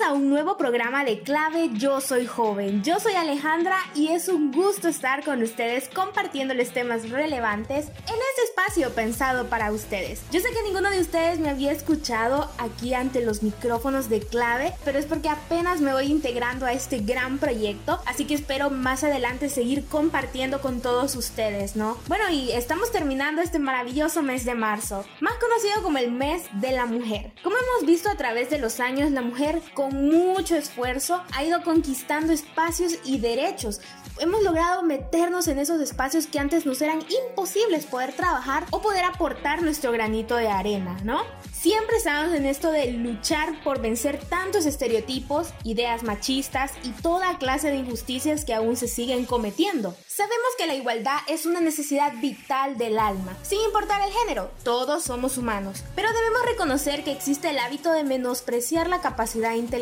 [0.00, 2.82] A un nuevo programa de Clave Yo Soy Joven.
[2.82, 8.42] Yo soy Alejandra y es un gusto estar con ustedes compartiéndoles temas relevantes en este
[8.44, 10.22] espacio pensado para ustedes.
[10.32, 14.74] Yo sé que ninguno de ustedes me había escuchado aquí ante los micrófonos de Clave,
[14.84, 19.02] pero es porque apenas me voy integrando a este gran proyecto, así que espero más
[19.02, 21.96] adelante seguir compartiendo con todos ustedes, ¿no?
[22.06, 26.72] Bueno, y estamos terminando este maravilloso mes de marzo, más conocido como el mes de
[26.72, 27.32] la mujer.
[27.42, 31.44] Como hemos visto a través de los años, la mujer con con mucho esfuerzo ha
[31.44, 33.80] ido conquistando espacios y derechos.
[34.18, 39.04] Hemos logrado meternos en esos espacios que antes nos eran imposibles poder trabajar o poder
[39.04, 41.22] aportar nuestro granito de arena, ¿no?
[41.52, 47.70] Siempre estamos en esto de luchar por vencer tantos estereotipos, ideas machistas y toda clase
[47.70, 49.94] de injusticias que aún se siguen cometiendo.
[50.06, 55.04] Sabemos que la igualdad es una necesidad vital del alma, sin importar el género, todos
[55.04, 59.75] somos humanos, pero debemos reconocer que existe el hábito de menospreciar la capacidad intelectual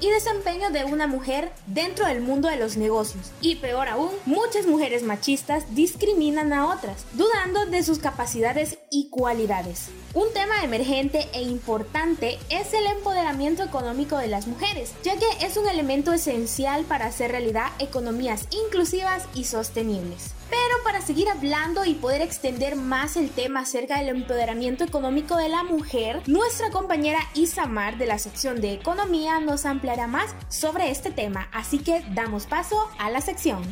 [0.00, 3.32] y desempeño de una mujer dentro del mundo de los negocios.
[3.40, 9.88] Y peor aún, muchas mujeres machistas discriminan a otras, dudando de sus capacidades y cualidades.
[10.14, 15.56] Un tema emergente e importante es el empoderamiento económico de las mujeres, ya que es
[15.56, 20.34] un elemento esencial para hacer realidad economías inclusivas y sostenibles.
[20.82, 25.62] Para seguir hablando y poder extender más el tema acerca del empoderamiento económico de la
[25.62, 31.48] mujer, nuestra compañera Isamar de la sección de Economía nos ampliará más sobre este tema,
[31.52, 33.62] así que damos paso a la sección.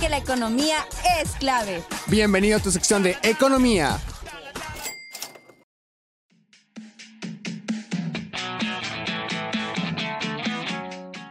[0.00, 0.76] Porque la economía
[1.20, 1.82] es clave.
[2.06, 3.98] Bienvenido a tu sección de Economía.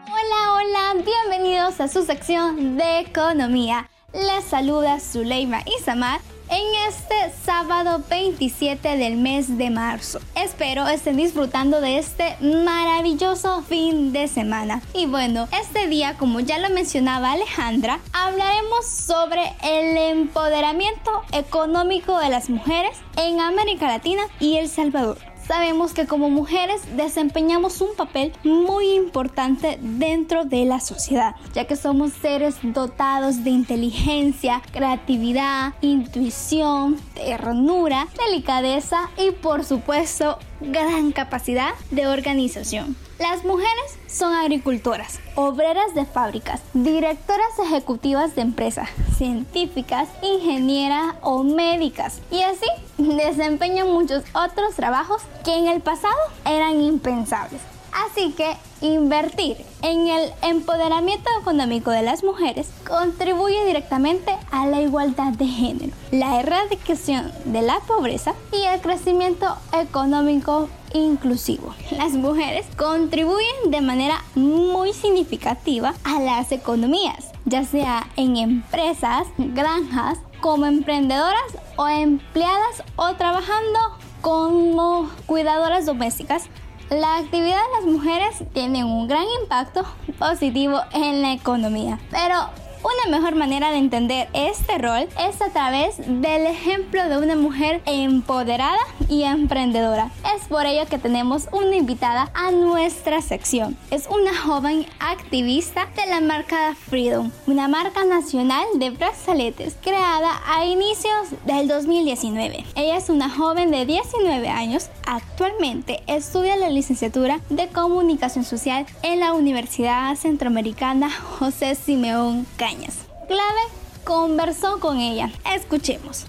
[0.06, 3.90] Hola, hola, bienvenidos a su sección de Economía.
[4.14, 10.20] Les saluda Zuleima Isamar en este sábado 27 del mes de marzo.
[10.36, 14.82] Espero estén disfrutando de este maravilloso fin de semana.
[14.94, 22.30] Y bueno, este día, como ya lo mencionaba Alejandra, hablaremos sobre el empoderamiento económico de
[22.30, 28.34] las mujeres en América Latina y El Salvador sabemos que como mujeres desempeñamos un papel
[28.44, 36.98] muy importante dentro de la sociedad, ya que somos seres dotados de inteligencia, creatividad, intuición,
[37.16, 42.96] ternura, delicadeza y por supuesto gran capacidad de organización.
[43.20, 48.88] Las mujeres son agricultoras, obreras de fábricas, directoras ejecutivas de empresas,
[49.18, 52.66] científicas, ingenieras o médicas y así
[52.98, 56.16] desempeñan muchos otros trabajos que en el pasado
[56.46, 57.60] eran impensables.
[57.92, 65.34] Así que invertir en el empoderamiento económico de las mujeres contribuye directamente a la igualdad
[65.34, 71.74] de género, la erradicación de la pobreza y el crecimiento económico inclusivo.
[71.92, 80.20] Las mujeres contribuyen de manera muy significativa a las economías, ya sea en empresas, granjas,
[80.42, 83.80] como emprendedoras o empleadas o trabajando
[84.22, 86.50] como cuidadoras domésticas
[86.90, 89.84] la actividad de las mujeres tiene un gran impacto
[90.18, 92.50] positivo en la economía, pero
[92.84, 97.82] una mejor manera de entender este rol es a través del ejemplo de una mujer
[97.86, 100.12] empoderada y emprendedora.
[100.36, 103.78] Es por ello que tenemos una invitada a nuestra sección.
[103.92, 110.66] Es una joven activista de la marca Freedom, una marca nacional de brazaletes creada a
[110.66, 112.66] inicios del 2019.
[112.76, 114.90] Ella es una joven de 19 años.
[115.06, 123.62] Actualmente estudia la licenciatura de Comunicación Social en la Universidad Centroamericana José Simeón Clave
[124.04, 125.32] conversó con ella.
[125.56, 126.28] Escuchemos.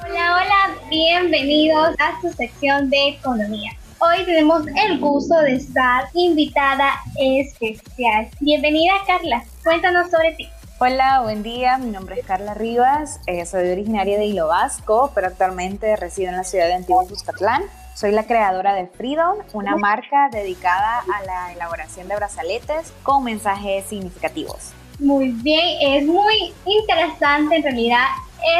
[0.00, 3.72] Hola, hola, bienvenidos a su sección de economía.
[3.98, 8.28] Hoy tenemos el gusto de estar invitada especial.
[8.38, 10.48] Bienvenida Carla, cuéntanos sobre ti.
[10.78, 11.78] Hola, buen día.
[11.78, 13.18] Mi nombre es Carla Rivas.
[13.26, 17.64] Eh, soy originaria de Hilo Vasco, pero actualmente resido en la ciudad de Antiguo Cuscatlán.
[18.00, 23.84] Soy la creadora de Freedom, una marca dedicada a la elaboración de brazaletes con mensajes
[23.84, 24.72] significativos.
[24.98, 28.06] Muy bien, es muy interesante en realidad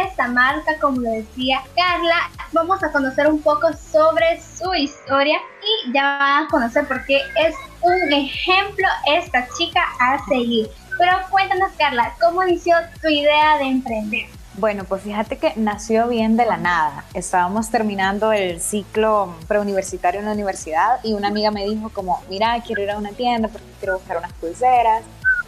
[0.05, 2.29] esta marca, como lo decía Carla.
[2.53, 7.23] Vamos a conocer un poco sobre su historia y ya van a conocer por qué
[7.37, 10.69] es un ejemplo esta chica a seguir.
[10.99, 14.40] Pero cuéntanos, Carla, ¿cómo inició tu idea de emprender?
[14.61, 17.05] Bueno, pues fíjate que nació bien de la nada.
[17.15, 22.63] Estábamos terminando el ciclo preuniversitario en la universidad y una amiga me dijo como, mira,
[22.67, 25.03] quiero ir a una tienda porque quiero buscar unas pulseras.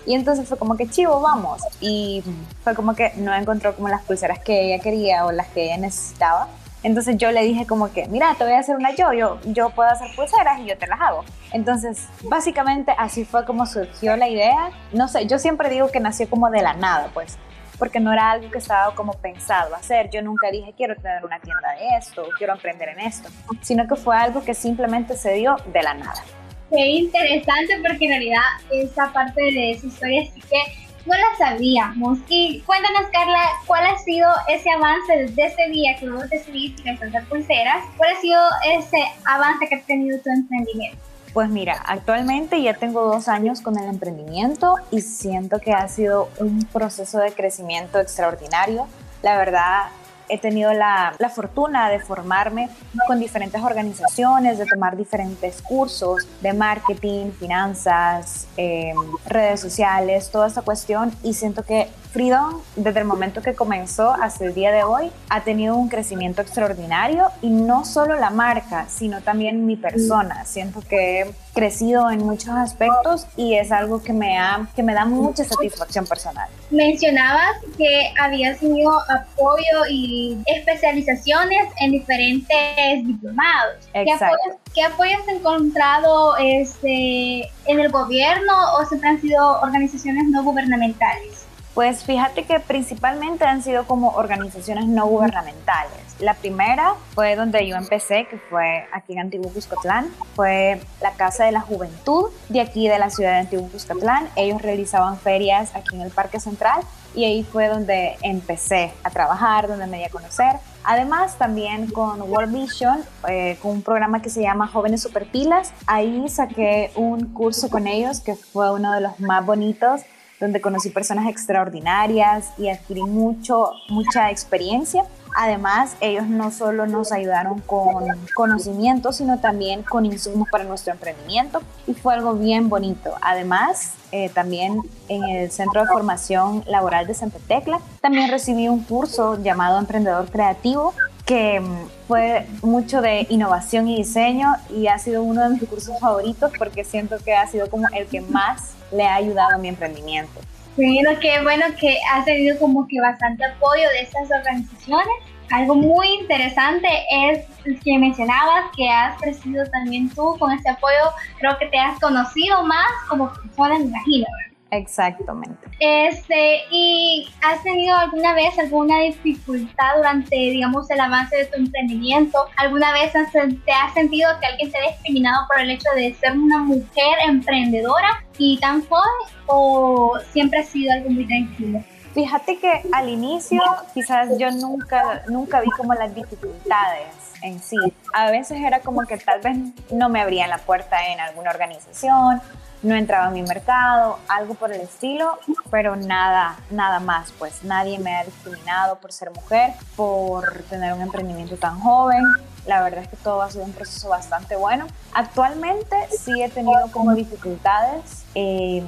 [0.06, 1.61] Y entonces fue como que chivo, vamos.
[1.82, 2.25] Y
[2.64, 5.76] fue como que no encontró como las pulseras que ella quería o las que ella
[5.76, 6.49] necesitaba.
[6.82, 9.12] Entonces yo le dije como que, mira, te voy a hacer una yo,
[9.44, 11.23] yo, puedo hacer pulseras y yo te las hago.
[11.53, 14.70] Entonces, básicamente así fue como surgió la idea.
[14.94, 17.37] No sé, yo siempre digo que nació como de la nada, pues
[17.82, 20.08] porque no era algo que estaba como pensado hacer.
[20.08, 23.29] Yo nunca dije quiero tener una tienda de esto, quiero emprender en esto,
[23.61, 26.23] sino que fue algo que simplemente se dio de la nada.
[26.70, 30.62] Qué interesante porque en realidad esa parte de esa historia sí que
[31.06, 32.20] no la sabíamos.
[32.29, 37.25] Y cuéntanos, Carla, ¿cuál ha sido ese avance desde ese día que vos decidiste hacer
[37.25, 37.82] pulseras?
[37.96, 38.40] ¿Cuál ha sido
[38.79, 41.12] ese avance que ha tenido tu emprendimiento?
[41.32, 46.29] Pues mira, actualmente ya tengo dos años con el emprendimiento y siento que ha sido
[46.38, 48.87] un proceso de crecimiento extraordinario.
[49.23, 49.84] La verdad,
[50.32, 52.70] he tenido la, la, fortuna de formarme
[53.06, 58.94] con diferentes organizaciones, de tomar diferentes cursos de marketing, finanzas, eh,
[59.26, 64.44] redes sociales, toda esta cuestión y siento que Freedom, desde el momento que comenzó hasta
[64.44, 69.23] el día de hoy, ha tenido un crecimiento extraordinario y no solo la marca, sino
[69.23, 70.44] también mi persona.
[70.44, 75.04] Siento que crecido en muchos aspectos y es algo que me, ha, que me da
[75.04, 76.49] mucha satisfacción personal.
[76.70, 83.88] Mencionabas que habías tenido apoyo y especializaciones en diferentes diplomados.
[83.93, 84.37] Exacto.
[84.75, 91.46] ¿Qué apoyo, has encontrado este, en el gobierno o siempre han sido organizaciones no gubernamentales?
[91.75, 96.01] Pues fíjate que principalmente han sido como organizaciones no gubernamentales.
[96.22, 101.46] La primera fue donde yo empecé, que fue aquí en Antiguo Cuscatlán, fue la Casa
[101.46, 104.28] de la Juventud de aquí de la ciudad de Antiguo Cuscatlán.
[104.36, 106.80] Ellos realizaban ferias aquí en el Parque Central
[107.16, 110.58] y ahí fue donde empecé a trabajar, donde me di a conocer.
[110.84, 116.28] Además, también con World Vision, eh, con un programa que se llama Jóvenes Superpilas, ahí
[116.28, 120.02] saqué un curso con ellos que fue uno de los más bonitos
[120.42, 125.04] donde conocí personas extraordinarias y adquirí mucho, mucha experiencia.
[125.34, 131.61] Además, ellos no solo nos ayudaron con conocimiento, sino también con insumos para nuestro emprendimiento
[131.87, 133.14] y fue algo bien bonito.
[133.20, 138.84] Además, eh, también en el Centro de Formación Laboral de Santa Tecla, también recibí un
[138.84, 140.94] curso llamado Emprendedor Creativo
[141.25, 145.99] que mm, fue mucho de innovación y diseño y ha sido uno de mis cursos
[145.99, 149.69] favoritos porque siento que ha sido como el que más le ha ayudado a mi
[149.69, 150.40] emprendimiento.
[150.76, 155.14] Bueno, qué bueno que has tenido como que bastante apoyo de estas organizaciones.
[155.50, 157.44] Algo muy interesante es
[157.84, 161.12] que mencionabas que has crecido también tú con este apoyo.
[161.38, 164.26] Creo que te has conocido más como persona, me imagino.
[164.72, 165.69] Exactamente.
[165.80, 172.46] Este, ¿y has tenido alguna vez alguna dificultad durante, digamos, el avance de tu emprendimiento?
[172.56, 176.32] ¿Alguna vez te has sentido que alguien te ha discriminado por el hecho de ser
[176.32, 179.10] una mujer emprendedora y tan joven
[179.46, 181.84] o siempre ha sido algo muy tranquilo?
[182.14, 183.60] Fíjate que al inicio
[183.92, 187.08] quizás yo nunca, nunca vi como las dificultades
[187.42, 187.76] en sí.
[188.14, 189.55] A veces era como que tal vez
[189.91, 192.41] no me abrían la puerta en alguna organización
[192.82, 195.39] no entraba en mi mercado, algo por el estilo,
[195.70, 201.03] pero nada, nada más, pues nadie me ha discriminado por ser mujer, por tener un
[201.03, 202.22] emprendimiento tan joven.
[202.67, 204.86] La verdad es que todo ha sido un proceso bastante bueno.
[205.15, 208.82] Actualmente sí he tenido como dificultades eh,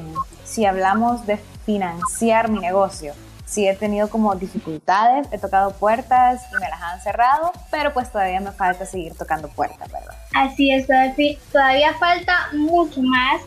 [0.45, 3.15] si hablamos de financiar mi negocio.
[3.47, 8.11] Sí he tenido como dificultades, he tocado puertas y me las han cerrado, pero pues
[8.11, 10.15] todavía me falta seguir tocando puertas, ¿verdad?
[10.35, 10.89] Así es,
[11.53, 13.43] todavía falta mucho más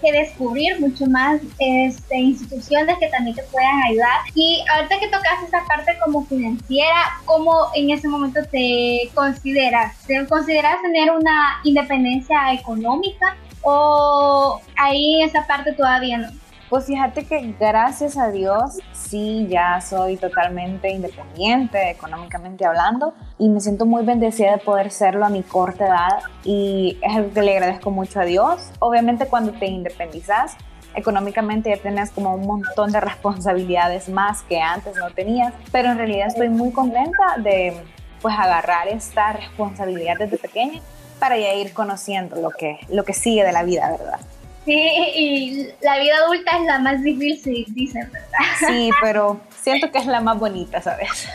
[0.00, 4.20] que descubrir mucho más este, instituciones que también te puedan ayudar.
[4.34, 9.96] Y ahorita que tocas esa parte como financiera, ¿cómo en ese momento te consideras?
[10.06, 16.28] ¿Te consideras tener una independencia económica o ahí esa parte todavía no?
[16.70, 23.60] Pues fíjate que gracias a Dios sí ya soy totalmente independiente económicamente hablando y me
[23.60, 27.56] siento muy bendecida de poder serlo a mi corta edad y es algo que le
[27.56, 28.70] agradezco mucho a Dios.
[28.78, 30.56] Obviamente cuando te independizas
[30.94, 35.98] económicamente ya tienes como un montón de responsabilidades más que antes no tenías, pero en
[35.98, 37.82] realidad estoy muy contenta de
[38.22, 40.80] pues agarrar esta responsabilidad desde pequeña
[41.18, 44.20] para ya ir conociendo lo que, lo que sigue de la vida, ¿verdad?
[44.64, 44.74] Sí,
[45.16, 48.28] y la vida adulta es la más difícil, dicen, ¿verdad?
[48.68, 51.28] Sí, pero siento que es la más bonita, ¿sabes?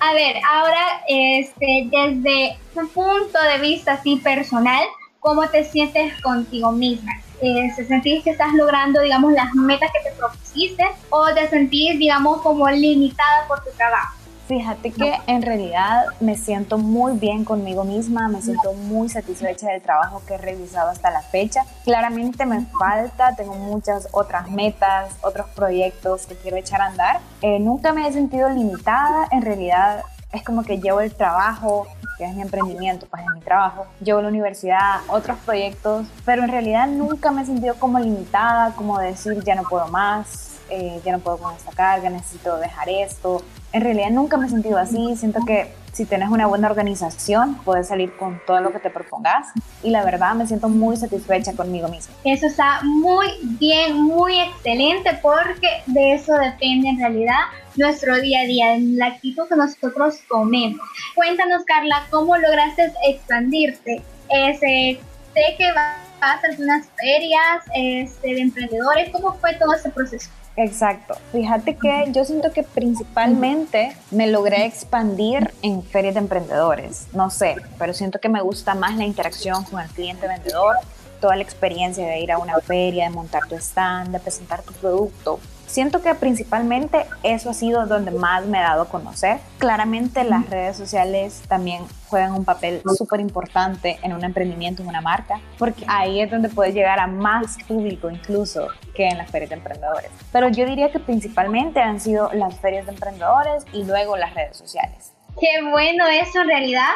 [0.00, 4.82] A ver, ahora, este, desde un punto de vista así personal,
[5.20, 7.12] ¿cómo te sientes contigo misma?
[7.42, 11.98] Eh, ¿Se sentís que estás logrando, digamos, las metas que te propusiste o te sentís,
[11.98, 14.14] digamos, como limitada por tu trabajo?
[14.50, 19.80] Fíjate que en realidad me siento muy bien conmigo misma, me siento muy satisfecha del
[19.80, 21.60] trabajo que he realizado hasta la fecha.
[21.84, 27.20] Claramente me falta, tengo muchas otras metas, otros proyectos que quiero echar a andar.
[27.42, 30.02] Eh, nunca me he sentido limitada, en realidad
[30.32, 31.86] es como que llevo el trabajo,
[32.18, 36.50] que es mi emprendimiento, pues es mi trabajo, llevo la universidad, otros proyectos, pero en
[36.50, 41.12] realidad nunca me he sentido como limitada, como decir ya no puedo más, eh, ya
[41.12, 45.16] no puedo con esta carga, necesito dejar esto, en realidad nunca me he sentido así.
[45.16, 49.48] Siento que si tienes una buena organización, puedes salir con todo lo que te propongas.
[49.82, 52.14] Y la verdad me siento muy satisfecha conmigo misma.
[52.24, 57.40] Eso está muy bien, muy excelente, porque de eso depende en realidad
[57.76, 60.80] nuestro día a día, la actitud que nosotros tomemos.
[61.14, 64.02] Cuéntanos, Carla, ¿cómo lograste expandirte?
[64.28, 65.00] Ese,
[65.34, 69.10] sé que vas a hacer unas ferias este, de emprendedores.
[69.10, 70.30] ¿Cómo fue todo ese proceso?
[70.62, 71.14] Exacto.
[71.32, 77.06] Fíjate que yo siento que principalmente me logré expandir en ferias de emprendedores.
[77.14, 80.76] No sé, pero siento que me gusta más la interacción con el cliente vendedor,
[81.18, 84.74] toda la experiencia de ir a una feria, de montar tu stand, de presentar tu
[84.74, 89.38] producto, Siento que principalmente eso ha sido donde más me he dado a conocer.
[89.58, 95.00] Claramente las redes sociales también juegan un papel súper importante en un emprendimiento, en una
[95.00, 99.50] marca, porque ahí es donde puedes llegar a más público incluso que en las ferias
[99.50, 100.10] de emprendedores.
[100.32, 104.56] Pero yo diría que principalmente han sido las ferias de emprendedores y luego las redes
[104.56, 105.12] sociales.
[105.40, 106.94] Qué bueno eso en realidad,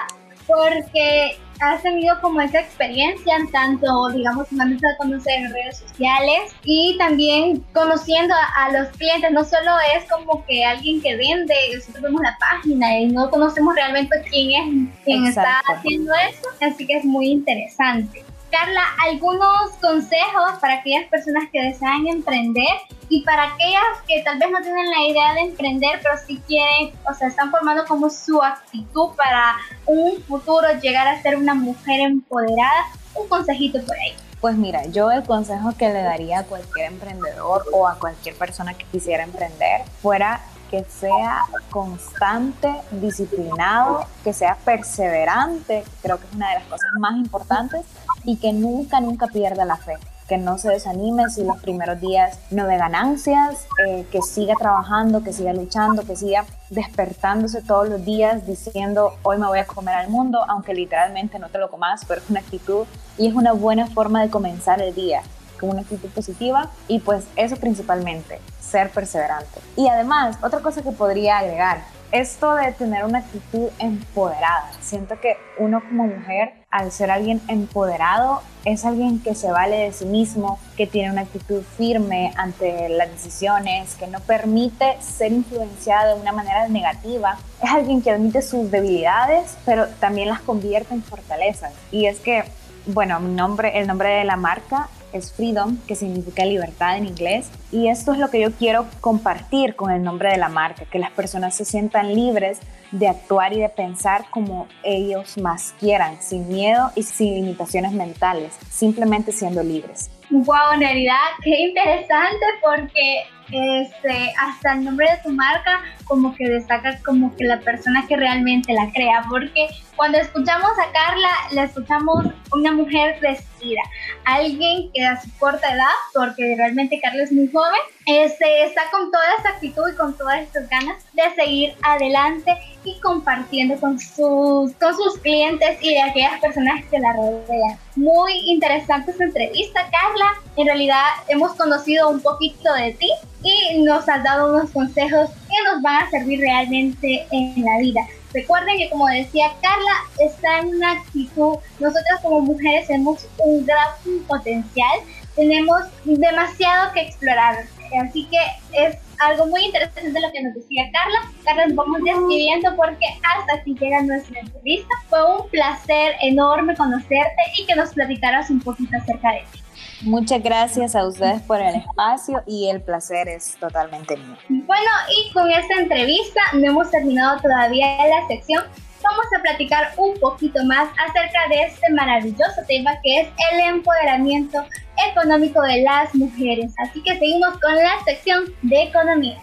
[0.49, 6.97] porque has tenido como esa experiencia, tanto, digamos, mandándose a conocer en redes sociales y
[6.99, 9.31] también conociendo a, los clientes.
[9.33, 13.75] No solo es como que alguien que vende, nosotros vemos la página y no conocemos
[13.75, 18.25] realmente quién es quien está haciendo eso, así que es muy interesante.
[18.55, 22.69] Carla, algunos consejos para aquellas personas que desean emprender
[23.09, 26.93] y para aquellas que tal vez no tienen la idea de emprender, pero sí quieren,
[27.05, 29.57] o sea, están formando como su actitud para
[29.87, 32.85] un futuro llegar a ser una mujer empoderada.
[33.17, 34.15] Un consejito por ahí.
[34.41, 38.75] Pues mira, yo el consejo que le daría a cualquier emprendedor o a cualquier persona
[38.75, 40.41] que quisiera emprender fuera
[40.75, 47.15] que sea constante, disciplinado, que sea perseverante, creo que es una de las cosas más
[47.15, 47.83] importantes,
[48.25, 49.95] y que nunca, nunca pierda la fe
[50.27, 55.23] que no se desanime si los primeros días no ve ganancias, eh, que siga trabajando,
[55.23, 59.95] que siga luchando, que siga despertándose todos los días diciendo hoy me voy a comer
[59.95, 62.87] al mundo, aunque literalmente no te lo comas, pero es una actitud
[63.19, 65.21] y es una buena forma de comenzar el día
[65.59, 69.61] con una actitud positiva y pues eso principalmente, ser perseverante.
[69.77, 71.79] Y además, otra cosa que podría agregar,
[72.15, 74.71] esto de tener una actitud empoderada.
[74.81, 79.93] Siento que uno como mujer, al ser alguien empoderado, es alguien que se vale de
[79.93, 86.15] sí mismo, que tiene una actitud firme ante las decisiones, que no permite ser influenciada
[86.15, 87.37] de una manera negativa.
[87.61, 91.73] Es alguien que admite sus debilidades, pero también las convierte en fortalezas.
[91.91, 92.45] Y es que,
[92.87, 97.51] bueno, mi nombre, el nombre de la marca es freedom, que significa libertad en inglés.
[97.73, 100.99] Y esto es lo que yo quiero compartir con el nombre de la marca, que
[100.99, 106.49] las personas se sientan libres de actuar y de pensar como ellos más quieran, sin
[106.49, 110.11] miedo y sin limitaciones mentales, simplemente siendo libres.
[110.31, 116.49] Wow, en realidad, qué interesante porque este, hasta el nombre de tu marca como que
[116.49, 121.65] destaca como que la persona que realmente la crea, porque cuando escuchamos a Carla, la
[121.65, 123.81] escuchamos una mujer vestida,
[124.25, 129.11] alguien que a su corta edad, porque realmente Carla es muy joven, este, está con
[129.11, 134.73] toda esa actitud y con todas estas ganas de seguir adelante y compartiendo con sus,
[134.75, 137.79] con sus clientes y de aquellas personas que la rodean.
[137.97, 140.35] Muy interesante esta entrevista, Carla.
[140.57, 143.11] En realidad hemos conocido un poquito de ti
[143.43, 145.31] y nos has dado unos consejos
[145.73, 148.01] nos van a servir realmente en la vida.
[148.33, 153.89] Recuerden que como decía Carla, está en una actitud, nosotras como mujeres tenemos un gran
[154.27, 155.01] potencial,
[155.37, 157.65] tenemos demasiado que explorar,
[158.03, 161.31] así que es algo muy interesante lo que nos decía Carla.
[161.45, 164.95] Carla, nos vamos despidiendo porque hasta aquí llega nuestra entrevista.
[165.09, 169.64] Fue un placer enorme conocerte y que nos platicaras un poquito acerca de ti.
[170.05, 174.37] Muchas gracias a ustedes por el espacio y el placer es totalmente mío.
[174.49, 178.65] Bueno, y con esta entrevista no hemos terminado todavía la sección.
[179.03, 184.63] Vamos a platicar un poquito más acerca de este maravilloso tema que es el empoderamiento
[185.11, 186.75] económico de las mujeres.
[186.79, 189.43] Así que seguimos con la sección de economía.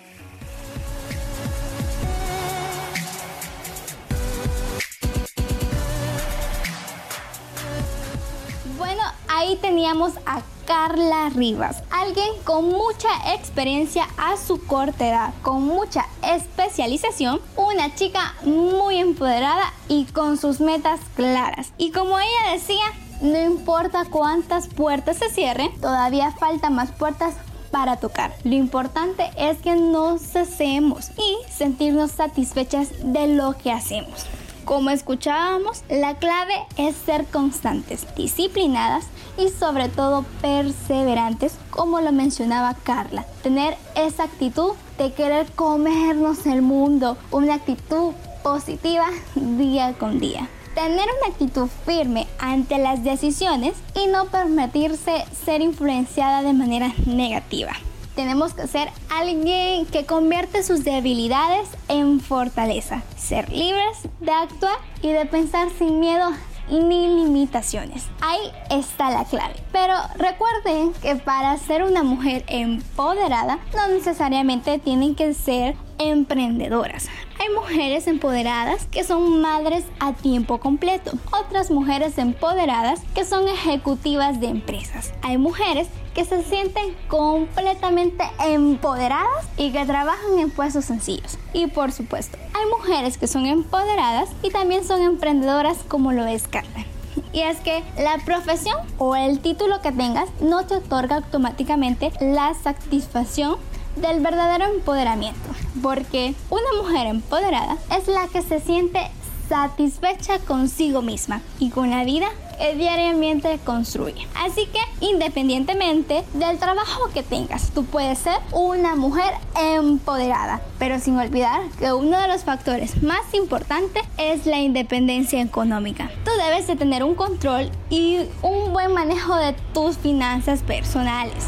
[9.42, 16.06] Ahí teníamos a Carla Rivas, alguien con mucha experiencia a su corta edad, con mucha
[16.22, 21.74] especialización, una chica muy empoderada y con sus metas claras.
[21.80, 22.86] Y como ella decía,
[23.22, 27.34] no importa cuántas puertas se cierren, todavía faltan más puertas
[27.72, 28.32] para tocar.
[28.44, 34.28] Lo importante es que no cesemos y sentirnos satisfechas de lo que hacemos.
[34.66, 39.06] Como escuchábamos, la clave es ser constantes, disciplinadas
[39.38, 43.26] y sobre todo perseverantes, como lo mencionaba Carla.
[43.42, 48.14] Tener esa actitud de querer comernos el mundo, una actitud
[48.44, 50.48] positiva día con día.
[50.76, 57.74] Tener una actitud firme ante las decisiones y no permitirse ser influenciada de manera negativa.
[58.22, 63.02] Tenemos que ser alguien que convierte sus debilidades en fortaleza.
[63.18, 66.30] Ser libres de actuar y de pensar sin miedo
[66.70, 68.06] ni limitaciones.
[68.22, 69.56] Ahí está la clave.
[69.72, 77.08] Pero recuerden que para ser una mujer empoderada no necesariamente tienen que ser emprendedoras.
[77.40, 81.14] Hay mujeres empoderadas que son madres a tiempo completo.
[81.32, 85.12] Otras mujeres empoderadas que son ejecutivas de empresas.
[85.24, 91.38] Hay mujeres que se sienten completamente empoderadas y que trabajan en puestos sencillos.
[91.54, 96.48] Y por supuesto, hay mujeres que son empoderadas y también son emprendedoras como lo es
[96.48, 96.86] Carla.
[97.34, 102.54] Y es que la profesión o el título que tengas no te otorga automáticamente la
[102.54, 103.58] satisfacción
[103.96, 105.50] del verdadero empoderamiento,
[105.82, 109.12] porque una mujer empoderada es la que se siente
[109.52, 114.26] satisfecha consigo misma y con la vida que diariamente construye.
[114.34, 121.18] Así que independientemente del trabajo que tengas, tú puedes ser una mujer empoderada, pero sin
[121.18, 126.10] olvidar que uno de los factores más importantes es la independencia económica.
[126.24, 131.44] Tú debes de tener un control y un buen manejo de tus finanzas personales.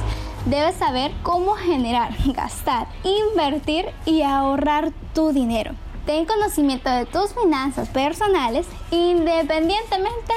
[0.46, 5.74] Debes saber cómo generar, gastar, invertir y ahorrar tu dinero.
[6.06, 10.34] Ten conocimiento de tus finanzas personales independientemente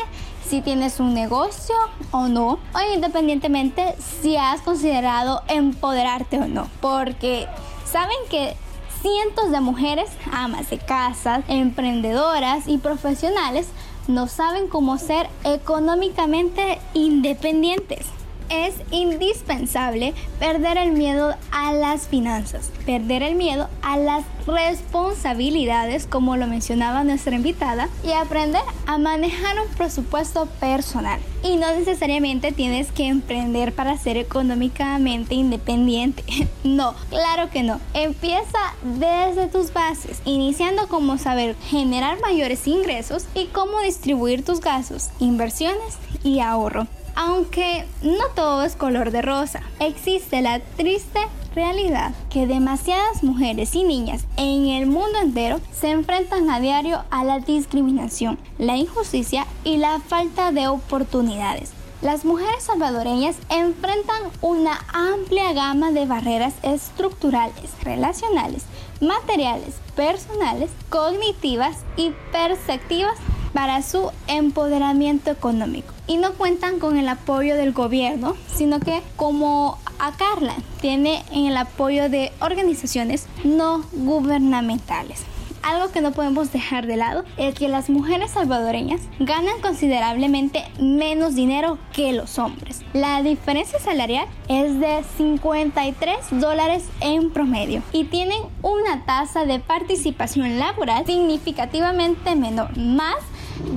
[0.48, 1.74] si tienes un negocio
[2.12, 6.68] o no, o independientemente si has considerado empoderarte o no.
[6.80, 7.48] Porque
[7.84, 8.54] saben que
[9.02, 13.68] cientos de mujeres, amas de casas, emprendedoras y profesionales
[14.06, 18.06] no saben cómo ser económicamente independientes
[18.48, 26.36] es indispensable perder el miedo a las finanzas, perder el miedo a las responsabilidades, como
[26.36, 31.20] lo mencionaba nuestra invitada, y aprender a manejar un presupuesto personal.
[31.42, 36.24] Y no necesariamente tienes que emprender para ser económicamente independiente.
[36.66, 37.80] No, claro que no.
[37.94, 45.10] Empieza desde tus bases, iniciando como saber generar mayores ingresos y cómo distribuir tus gastos,
[45.20, 46.88] inversiones y ahorro.
[47.18, 51.18] Aunque no todo es color de rosa, existe la triste
[51.54, 57.24] realidad que demasiadas mujeres y niñas en el mundo entero se enfrentan a diario a
[57.24, 61.72] la discriminación, la injusticia y la falta de oportunidades.
[62.02, 68.64] Las mujeres salvadoreñas enfrentan una amplia gama de barreras estructurales, relacionales,
[69.00, 73.16] materiales, personales, cognitivas y perceptivas
[73.56, 75.94] para su empoderamiento económico.
[76.06, 81.56] Y no cuentan con el apoyo del gobierno, sino que como a Carla tiene el
[81.56, 85.24] apoyo de organizaciones no gubernamentales.
[85.62, 91.34] Algo que no podemos dejar de lado es que las mujeres salvadoreñas ganan considerablemente menos
[91.34, 92.82] dinero que los hombres.
[92.92, 100.58] La diferencia salarial es de 53 dólares en promedio y tienen una tasa de participación
[100.58, 103.16] laboral significativamente menor, más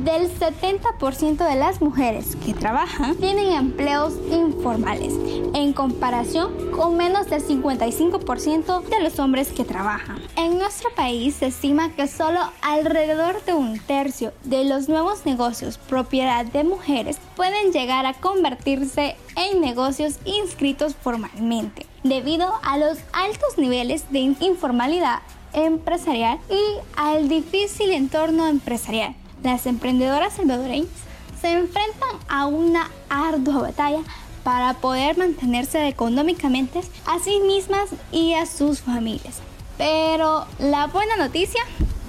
[0.04, 5.13] del 70% de las mujeres que trabajan tienen empleos informales,
[5.54, 10.20] en comparación con menos del 55% de los hombres que trabajan.
[10.36, 15.78] En nuestro país se estima que solo alrededor de un tercio de los nuevos negocios
[15.78, 23.58] propiedad de mujeres pueden llegar a convertirse en negocios inscritos formalmente, debido a los altos
[23.58, 25.20] niveles de informalidad
[25.54, 30.89] empresarial y al difícil entorno empresarial las emprendedoras salvadoreñas
[31.41, 34.02] se enfrentan a una ardua batalla
[34.43, 39.39] para poder mantenerse económicamente a sí mismas y a sus familias.
[39.78, 41.62] Pero la buena noticia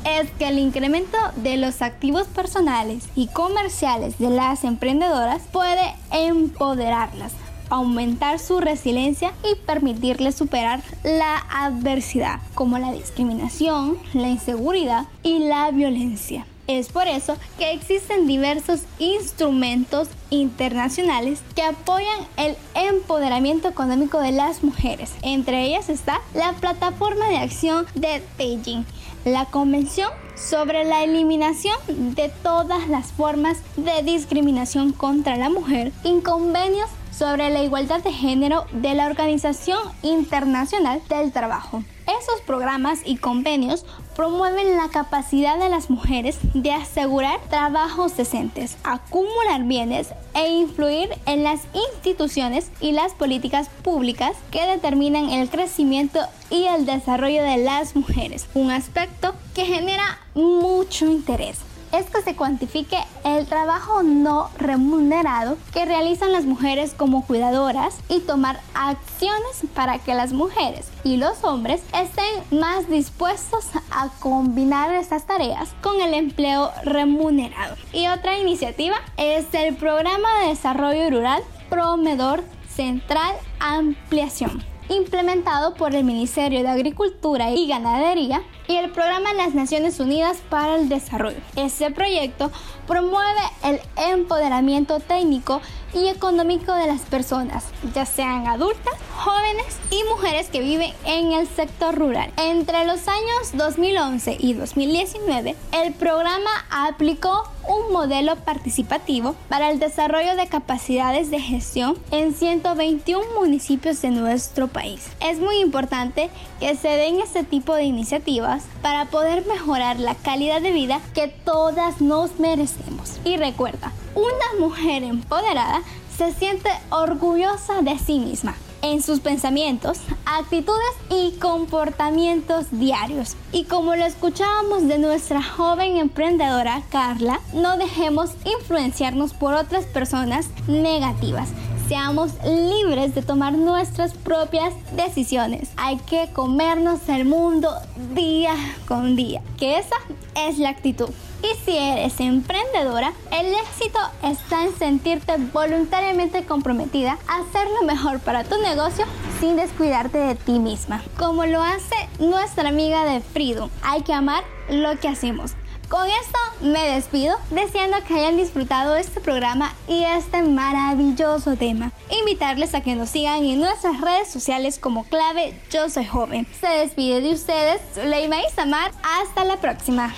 [0.05, 7.33] es que el incremento de los activos personales y comerciales de las emprendedoras puede empoderarlas
[7.71, 15.71] aumentar su resiliencia y permitirles superar la adversidad, como la discriminación, la inseguridad y la
[15.71, 16.47] violencia.
[16.79, 24.63] Es por eso que existen diversos instrumentos internacionales que apoyan el empoderamiento económico de las
[24.63, 25.11] mujeres.
[25.23, 28.85] Entre ellas está la Plataforma de Acción de Beijing,
[29.25, 36.21] la Convención sobre la eliminación de todas las formas de discriminación contra la mujer y
[36.21, 36.89] convenios
[37.21, 41.85] sobre la igualdad de género de la Organización Internacional del Trabajo.
[42.07, 43.85] Esos programas y convenios
[44.17, 51.45] promueven la capacidad de las mujeres de asegurar trabajos decentes, acumular bienes e influir en
[51.45, 51.61] las
[51.93, 58.47] instituciones y las políticas públicas que determinan el crecimiento y el desarrollo de las mujeres,
[58.55, 61.59] un aspecto que genera mucho interés
[61.93, 68.21] es que se cuantifique el trabajo no remunerado que realizan las mujeres como cuidadoras y
[68.21, 75.27] tomar acciones para que las mujeres y los hombres estén más dispuestos a combinar estas
[75.27, 77.77] tareas con el empleo remunerado.
[77.93, 86.05] Y otra iniciativa es el Programa de Desarrollo Rural Promedor Central Ampliación implementado por el
[86.05, 91.39] Ministerio de Agricultura y Ganadería y el Programa de las Naciones Unidas para el Desarrollo.
[91.57, 92.51] Este proyecto
[92.87, 95.61] promueve el empoderamiento técnico
[95.95, 101.47] y económico de las personas, ya sean adultas, jóvenes y mujeres que viven en el
[101.49, 102.33] sector rural.
[102.37, 110.35] Entre los años 2011 y 2019, el programa aplicó un modelo participativo para el desarrollo
[110.37, 115.09] de capacidades de gestión en 121 municipios de nuestro país.
[115.21, 120.63] Es muy importante que se den este tipo de iniciativas para poder mejorar la calidad
[120.63, 123.21] de vida que todas nos merecemos.
[123.25, 125.83] Y recuerda, una mujer empoderada
[126.17, 133.37] se siente orgullosa de sí misma en sus pensamientos, actitudes y comportamientos diarios.
[133.53, 140.49] Y como lo escuchábamos de nuestra joven emprendedora Carla, no dejemos influenciarnos por otras personas
[140.67, 141.49] negativas.
[141.89, 145.71] Seamos libres de tomar nuestras propias decisiones.
[145.77, 147.75] Hay que comernos el mundo
[148.15, 148.55] día
[148.87, 149.43] con día.
[149.59, 149.97] Que esa
[150.37, 151.11] es la actitud.
[151.43, 158.21] Y si eres emprendedora, el éxito está en sentirte voluntariamente comprometida a hacer lo mejor
[158.21, 159.07] para tu negocio
[159.41, 161.03] sin descuidarte de ti misma.
[161.19, 165.55] Como lo hace nuestra amiga de Freedom, hay que amar lo que hacemos.
[165.89, 171.91] Con esto me despido, deseando que hayan disfrutado este programa y este maravilloso tema.
[172.11, 176.47] Invitarles a que nos sigan en nuestras redes sociales como clave Yo Soy Joven.
[176.61, 178.93] Se despide de ustedes, Leima y Samar.
[179.03, 180.15] Hasta la próxima.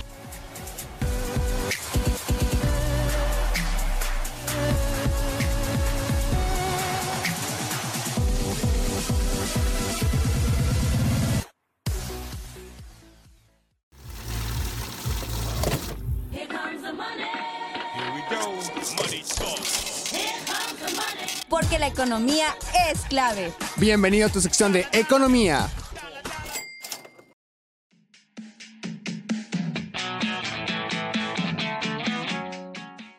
[22.12, 22.54] Economía
[22.90, 23.54] es clave.
[23.76, 25.70] Bienvenido a tu sección de Economía.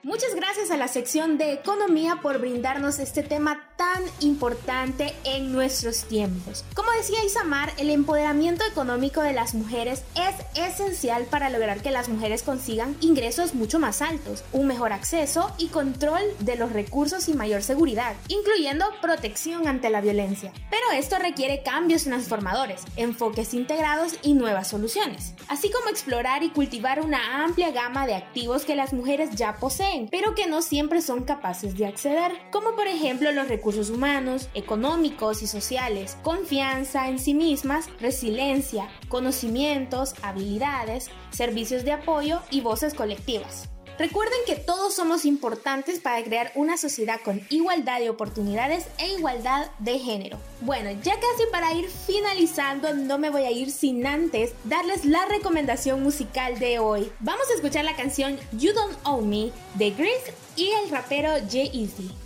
[0.03, 6.05] Muchas gracias a la sección de Economía por brindarnos este tema tan importante en nuestros
[6.05, 6.63] tiempos.
[6.73, 12.07] Como decía Isamar, el empoderamiento económico de las mujeres es esencial para lograr que las
[12.07, 17.33] mujeres consigan ingresos mucho más altos, un mejor acceso y control de los recursos y
[17.33, 20.53] mayor seguridad, incluyendo protección ante la violencia.
[20.69, 27.01] Pero esto requiere cambios transformadores, enfoques integrados y nuevas soluciones, así como explorar y cultivar
[27.01, 31.25] una amplia gama de activos que las mujeres ya poseen, pero que no siempre son
[31.25, 37.33] capaces de acceder, como por ejemplo los recursos humanos, económicos y sociales, confianza en sí
[37.33, 43.69] mismas, resiliencia, conocimientos, habilidades, servicios de apoyo y voces colectivas.
[43.99, 49.69] Recuerden que todos somos importantes para crear una sociedad con igualdad de oportunidades e igualdad
[49.79, 50.39] de género.
[50.61, 55.25] Bueno, ya casi para ir finalizando, no me voy a ir sin antes darles la
[55.25, 57.11] recomendación musical de hoy.
[57.19, 62.22] Vamos a escuchar la canción You Don't Owe Me de Grease y el rapero J-Eazy.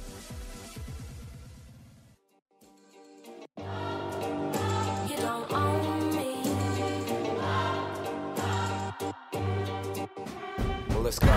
[11.08, 11.28] Let's go.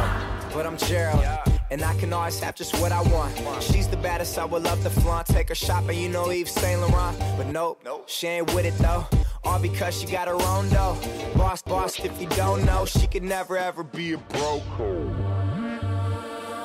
[0.53, 1.25] But I'm Gerald.
[1.71, 3.33] And I can always have just what I want.
[3.63, 5.29] She's the baddest, I would love to flaunt.
[5.29, 7.17] Take her shopping, you know Eve Saint Laurent.
[7.37, 9.07] But nope, she ain't with it though.
[9.45, 10.97] All because she got her own dough.
[11.37, 14.65] Boss, boss, if you don't know, she could never ever be a broke.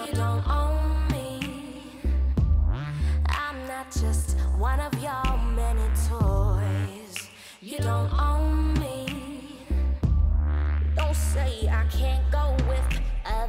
[0.07, 1.39] You don't own me.
[3.27, 7.29] I'm not not just one of your many toys.
[7.61, 9.05] You don't own me.
[10.95, 12.34] Don't say I can't go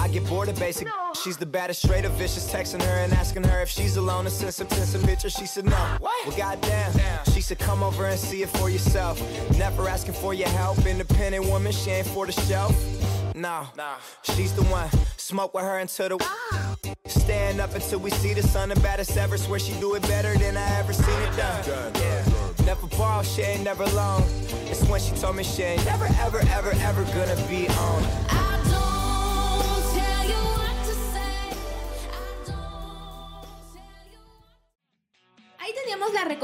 [0.00, 0.88] I get bored of basic.
[1.22, 2.50] She's the baddest, straight up vicious.
[2.50, 5.34] Texting her and asking her if she's alone and send some, send some pictures.
[5.34, 5.98] She said no.
[6.00, 6.92] Well, goddamn.
[7.34, 9.20] She said come over and see it for yourself.
[9.58, 10.86] Never asking for your help.
[10.86, 12.74] Independent woman, she ain't for the shelf.
[13.34, 13.66] No,
[14.22, 14.88] she's the one.
[15.18, 16.18] Smoke with her until the.
[16.22, 16.76] Ah.
[17.06, 18.70] Stand up until we see the sun.
[18.70, 19.36] The baddest ever.
[19.36, 21.92] Swear she do it better than I ever seen it done.
[21.96, 22.24] Yeah.
[22.64, 24.22] Never borrow, she ain't never alone.
[24.64, 28.02] It's when she told me she ain't never, ever, ever, ever gonna be on.
[28.30, 28.49] I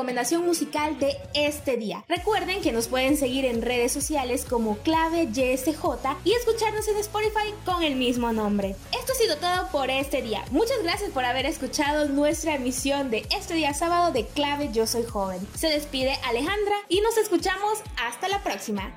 [0.07, 2.05] recomendación musical de este día.
[2.09, 5.85] Recuerden que nos pueden seguir en redes sociales como clave YSJ
[6.23, 8.77] y escucharnos en Spotify con el mismo nombre.
[8.97, 10.45] Esto ha sido todo por este día.
[10.53, 15.03] Muchas gracias por haber escuchado nuestra emisión de este día sábado de clave Yo Soy
[15.03, 15.45] Joven.
[15.57, 18.97] Se despide Alejandra y nos escuchamos hasta la próxima.